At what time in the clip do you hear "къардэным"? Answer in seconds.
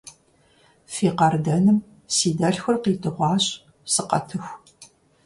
1.17-1.77